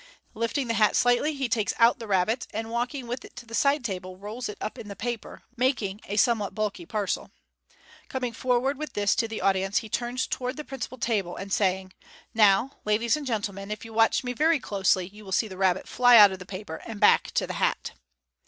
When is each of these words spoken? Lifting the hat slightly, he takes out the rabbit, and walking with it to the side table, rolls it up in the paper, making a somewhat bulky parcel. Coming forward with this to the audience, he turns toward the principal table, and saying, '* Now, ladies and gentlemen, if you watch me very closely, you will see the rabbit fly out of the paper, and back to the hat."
Lifting 0.33 0.67
the 0.67 0.73
hat 0.73 0.95
slightly, 0.95 1.31
he 1.35 1.47
takes 1.47 1.75
out 1.77 1.99
the 1.99 2.07
rabbit, 2.07 2.47
and 2.51 2.71
walking 2.71 3.05
with 3.05 3.23
it 3.23 3.35
to 3.35 3.45
the 3.45 3.53
side 3.53 3.85
table, 3.85 4.17
rolls 4.17 4.49
it 4.49 4.57
up 4.59 4.79
in 4.79 4.87
the 4.87 4.95
paper, 4.95 5.43
making 5.55 6.01
a 6.07 6.17
somewhat 6.17 6.55
bulky 6.55 6.87
parcel. 6.87 7.29
Coming 8.09 8.33
forward 8.33 8.79
with 8.79 8.93
this 8.93 9.13
to 9.13 9.27
the 9.27 9.41
audience, 9.41 9.77
he 9.77 9.89
turns 9.89 10.25
toward 10.25 10.57
the 10.57 10.63
principal 10.63 10.97
table, 10.97 11.35
and 11.35 11.53
saying, 11.53 11.93
'* 12.15 12.33
Now, 12.33 12.79
ladies 12.83 13.15
and 13.15 13.27
gentlemen, 13.27 13.69
if 13.69 13.85
you 13.85 13.93
watch 13.93 14.23
me 14.23 14.33
very 14.33 14.59
closely, 14.59 15.07
you 15.07 15.23
will 15.23 15.31
see 15.31 15.47
the 15.47 15.55
rabbit 15.55 15.87
fly 15.87 16.17
out 16.17 16.31
of 16.31 16.39
the 16.39 16.47
paper, 16.47 16.81
and 16.87 16.99
back 16.99 17.29
to 17.35 17.45
the 17.45 17.53
hat." 17.61 17.91